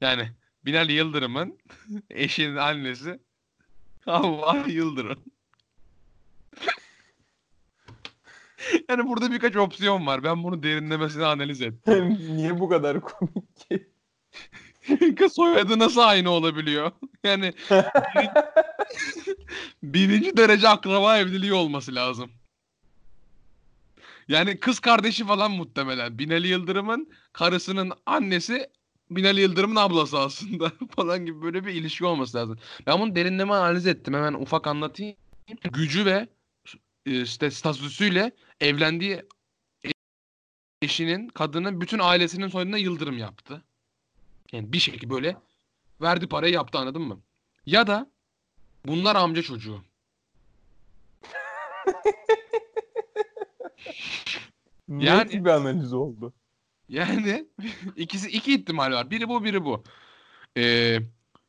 [0.00, 0.28] Yani
[0.64, 1.58] Binali Yıldırım'ın
[2.10, 3.20] eşinin annesi
[4.04, 5.18] Havva Yıldırım.
[8.88, 10.24] yani burada birkaç opsiyon var.
[10.24, 12.18] Ben bunu derinlemesine analiz ettim.
[12.36, 13.88] Niye bu kadar komik ki?
[15.16, 16.92] Kız soyadı nasıl aynı olabiliyor?
[17.24, 17.52] Yani
[19.82, 22.30] birinci derece akraba evliliği olması lazım.
[24.28, 26.18] Yani kız kardeşi falan muhtemelen.
[26.18, 28.70] Binali Yıldırım'ın karısının annesi
[29.10, 32.58] Binali Yıldırım'ın ablası aslında falan gibi böyle bir ilişki olması lazım.
[32.86, 34.14] Ben bunu derinleme analiz ettim.
[34.14, 35.16] Hemen ufak anlatayım.
[35.72, 36.28] Gücü ve
[37.06, 39.22] e, işte statüsüyle evlendiği
[40.82, 43.64] eşinin, kadının bütün ailesinin soyadına Yıldırım yaptı.
[44.52, 45.36] Yani bir şekilde böyle
[46.00, 47.20] verdi parayı yaptı anladın mı?
[47.66, 48.10] Ya da
[48.86, 49.82] bunlar amca çocuğu.
[54.88, 56.32] Yani- Net bir analiz oldu.
[56.88, 57.46] Yani
[57.96, 59.10] ikisi iki ihtimal var.
[59.10, 59.82] Biri bu, biri bu.
[60.56, 60.98] Ee,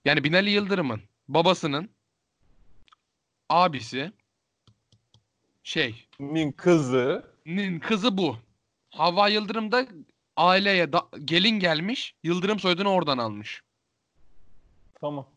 [0.06, 1.90] yani Binali Yıldırım'ın babasının
[3.50, 4.12] abisi
[5.64, 8.38] şey Nin kızı nin kızı bu.
[8.90, 9.86] Havva Yıldırım da
[10.38, 12.16] aileye da- gelin gelmiş.
[12.24, 13.62] Yıldırım soyadını oradan almış.
[15.02, 15.28] tamam.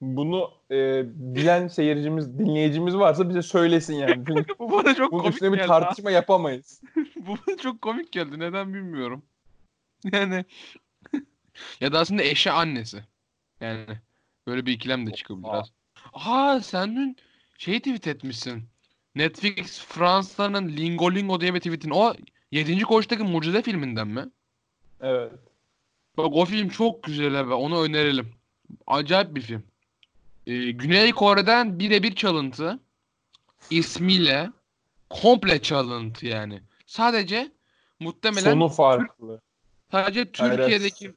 [0.00, 1.02] Bunu e,
[1.34, 4.26] bilen seyircimiz, dinleyicimiz varsa bize söylesin yani.
[4.58, 6.82] Bu bana çok bunun komik üstüne bir tartışma yapamayız.
[7.16, 8.38] Bu bana çok komik geldi.
[8.38, 9.22] Neden bilmiyorum.
[10.12, 10.44] Yani
[11.80, 13.04] ya da aslında eşi annesi.
[13.60, 13.86] Yani
[14.46, 15.48] böyle bir ikilem de çıkabilir.
[15.48, 15.58] Aa.
[15.58, 15.70] az.
[16.12, 17.16] Aa sen dün
[17.58, 18.64] şey tweet etmişsin.
[19.14, 21.90] Netflix Fransa'nın Lingo Lingo diye bir tweetin.
[21.90, 22.14] O
[22.52, 22.82] 7.
[22.82, 24.28] Koğuş'taki Mucize filminden mi?
[25.00, 25.32] Evet.
[26.16, 27.54] Bak o film çok güzel abi.
[27.54, 28.34] Onu önerelim.
[28.86, 29.62] Acayip bir film.
[30.46, 32.78] Ee, Güney Kore'den birebir çalıntı.
[33.70, 34.50] ismiyle
[35.10, 36.60] komple çalıntı yani.
[36.86, 37.52] Sadece
[38.00, 39.40] muhtemelen Sonu farklı.
[39.90, 41.12] Sadece Hayır, Türkiye'deki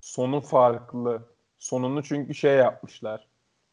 [0.00, 1.22] Sonu farklı.
[1.58, 3.26] Sonunu çünkü şey yapmışlar.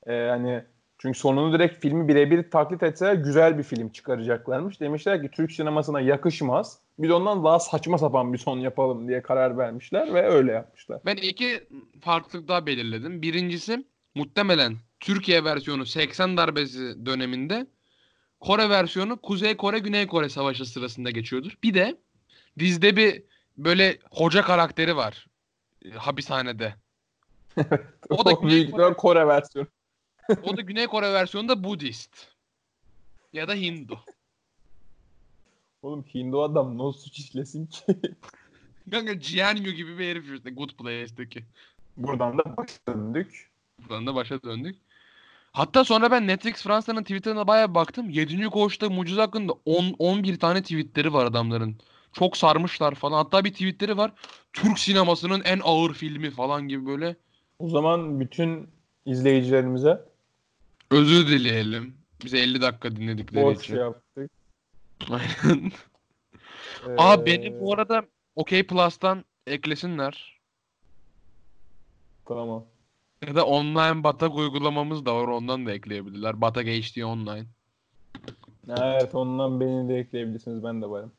[0.07, 0.63] Ee, hani
[0.97, 4.79] çünkü sonunu direkt filmi birebir taklit etseler güzel bir film çıkaracaklarmış.
[4.79, 6.79] Demişler ki Türk sinemasına yakışmaz.
[6.99, 11.01] Biz ondan daha saçma sapan bir son yapalım diye karar vermişler ve öyle yapmışlar.
[11.05, 11.67] ben iki
[12.01, 13.21] farklılık daha belirledim.
[13.21, 17.67] Birincisi muhtemelen Türkiye versiyonu 80 darbesi döneminde
[18.39, 21.57] Kore versiyonu Kuzey Kore Güney Kore savaşı sırasında geçiyordur.
[21.63, 21.97] Bir de
[22.59, 23.23] dizide bir
[23.57, 25.27] böyle hoca karakteri var
[25.85, 26.75] e, hapishanede.
[28.09, 29.67] O da Güney ihtimal Kore versiyonu.
[30.43, 32.27] O da Güney Kore versiyonunda Budist.
[33.33, 33.99] Ya da Hindu.
[35.81, 37.83] Oğlum Hindu adam nasıl suç işlesin ki?
[38.91, 41.43] Kanka Jianyu gibi bir herif işte Good Place'deki.
[41.97, 43.51] Buradan da baş döndük.
[43.79, 44.75] Buradan da başa döndük.
[45.51, 48.09] Hatta sonra ben Netflix Fransa'nın Twitter'ına bayağı baktım.
[48.09, 48.45] 7.
[48.45, 51.77] koğuşta mucize hakkında 10 11 tane tweetleri var adamların.
[52.13, 53.17] Çok sarmışlar falan.
[53.17, 54.11] Hatta bir tweetleri var.
[54.53, 57.15] Türk sinemasının en ağır filmi falan gibi böyle.
[57.59, 58.69] O zaman bütün
[59.05, 60.05] izleyicilerimize
[60.91, 61.97] Özür dileyelim.
[62.25, 63.77] Bize 50 dakika dinledikleri boş için.
[63.77, 64.31] yaptık.
[65.09, 65.71] Aynen.
[66.97, 70.39] Aa Ee, beni bu arada OK Plus'tan eklesinler.
[72.25, 72.65] Tamam.
[73.27, 75.27] Ya da online batak uygulamamız da var.
[75.27, 76.41] Ondan da ekleyebilirler.
[76.41, 77.45] Batak HD Online.
[78.69, 80.63] Evet ondan beni de ekleyebilirsiniz.
[80.63, 81.11] Ben de varım.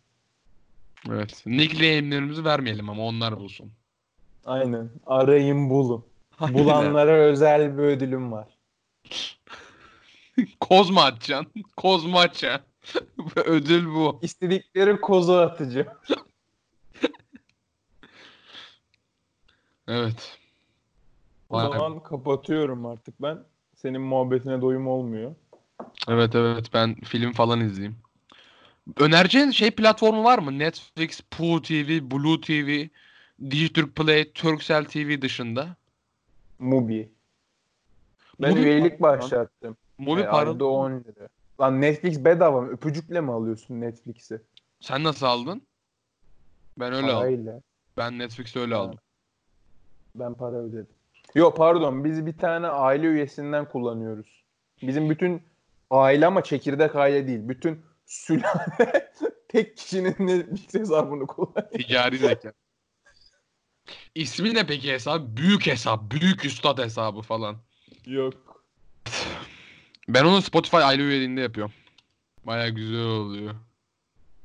[1.10, 1.42] Evet.
[1.46, 3.72] Nickname'lerimizi vermeyelim ama onlar bulsun.
[4.44, 4.90] Aynen.
[5.06, 6.04] Arayın bulun.
[6.40, 8.48] Bulanlara özel bir ödülüm var.
[10.60, 11.62] Kozma atacaksın.
[11.76, 12.66] Kozma atacaksın.
[13.36, 14.18] Ödül bu.
[14.22, 15.88] İstedikleri kozu atacağım.
[19.88, 20.38] Evet.
[21.50, 21.68] O Vay.
[21.68, 23.38] zaman kapatıyorum artık ben.
[23.76, 25.34] Senin muhabbetine doyum olmuyor.
[26.08, 27.96] Evet evet ben film falan izleyeyim.
[28.98, 30.58] Önereceğin şey platformu var mı?
[30.58, 32.88] Netflix, Poo TV, Blue TV,
[33.50, 35.76] Dijitürk Play, Turkcell TV dışında.
[36.58, 37.08] Mubi.
[38.40, 39.18] Ben Mubi üyelik lan.
[39.18, 39.76] başlattım.
[39.98, 40.50] Mubi paralı.
[40.50, 41.28] ayda 10 lira.
[41.60, 42.68] Lan Netflix bedava mı?
[42.68, 44.40] Öpücükle mi alıyorsun Netflix'i?
[44.80, 45.62] Sen nasıl aldın?
[46.78, 47.18] Ben öyle aldım.
[47.18, 47.60] Parayla.
[47.96, 48.80] Ben Netflix'te öyle Ha.
[48.80, 48.98] aldım.
[50.14, 50.86] Ben para ödedim.
[51.34, 54.42] Yok pardon biz bir tane aile üyesinden kullanıyoruz.
[54.82, 55.42] Bizim bütün
[55.90, 57.40] aile ama çekirdek aile değil.
[57.42, 59.12] Bütün sülale
[59.48, 61.70] tek kişinin Netflix hesabını kullanıyor.
[61.72, 62.52] Ticari zeka.
[64.14, 65.36] İsmi ne peki hesap?
[65.36, 66.10] Büyük hesap.
[66.10, 67.56] Büyük üstad hesabı falan.
[68.06, 68.64] Yok.
[70.08, 71.74] Ben onu Spotify aile üyeliğinde yapıyorum.
[72.44, 73.54] Baya güzel oluyor.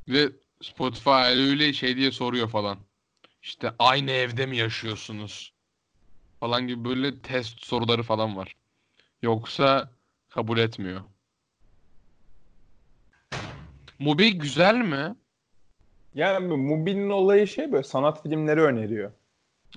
[0.08, 0.30] Ve
[0.62, 2.78] Spotify aile üyeliği şey diye soruyor falan.
[3.42, 5.54] İşte aynı evde mi yaşıyorsunuz?
[6.40, 8.56] Falan gibi böyle test soruları falan var.
[9.22, 9.92] Yoksa
[10.30, 11.02] kabul etmiyor.
[14.00, 15.16] Mubi güzel mi?
[16.14, 19.12] Yani Mubi'nin olayı şey böyle sanat filmleri öneriyor.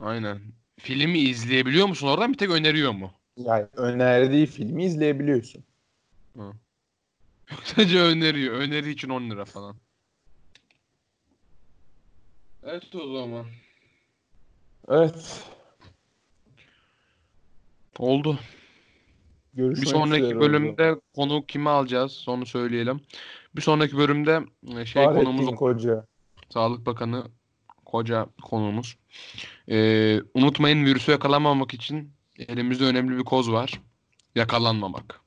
[0.00, 0.40] Aynen.
[0.78, 3.12] Filmi izleyebiliyor musun oradan bir tek öneriyor mu?
[3.36, 5.64] Yani önerdiği filmi izleyebiliyorsun.
[7.64, 8.54] Sadece öneriyor.
[8.54, 9.76] Öneri için 10 lira falan.
[12.62, 13.46] Evet o zaman.
[14.88, 15.44] Evet.
[17.98, 18.38] Oldu.
[19.54, 22.24] Görüşmek Bir sonraki bölümde konu kimi alacağız?
[22.28, 23.00] Onu söyleyelim.
[23.57, 24.40] Bir sonraki bölümde
[24.76, 26.07] e, şey Fahrettin konumuz Koca.
[26.50, 27.24] Sağlık Bakanı
[27.84, 28.96] koca konuğumuz.
[29.68, 33.80] Ee, unutmayın virüsü yakalanmamak için elimizde önemli bir koz var.
[34.34, 35.21] Yakalanmamak.